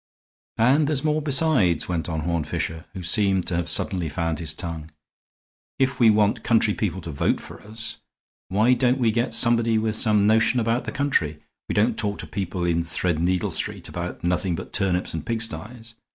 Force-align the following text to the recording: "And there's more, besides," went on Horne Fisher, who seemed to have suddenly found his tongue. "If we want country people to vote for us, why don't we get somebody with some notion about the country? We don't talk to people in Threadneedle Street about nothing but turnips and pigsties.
"And 0.57 0.87
there's 0.87 1.03
more, 1.03 1.21
besides," 1.21 1.87
went 1.87 2.09
on 2.09 2.21
Horne 2.21 2.43
Fisher, 2.43 2.85
who 2.93 3.03
seemed 3.03 3.45
to 3.45 3.55
have 3.55 3.69
suddenly 3.69 4.09
found 4.09 4.39
his 4.39 4.51
tongue. 4.51 4.89
"If 5.77 5.99
we 5.99 6.09
want 6.09 6.41
country 6.43 6.73
people 6.73 7.01
to 7.01 7.11
vote 7.11 7.39
for 7.39 7.61
us, 7.61 7.99
why 8.47 8.73
don't 8.73 8.97
we 8.97 9.11
get 9.11 9.31
somebody 9.35 9.77
with 9.77 9.93
some 9.93 10.25
notion 10.25 10.59
about 10.59 10.85
the 10.85 10.91
country? 10.91 11.43
We 11.69 11.75
don't 11.75 11.99
talk 11.99 12.17
to 12.17 12.25
people 12.25 12.63
in 12.65 12.83
Threadneedle 12.83 13.51
Street 13.51 13.87
about 13.89 14.23
nothing 14.23 14.55
but 14.55 14.73
turnips 14.73 15.13
and 15.13 15.23
pigsties. 15.23 15.93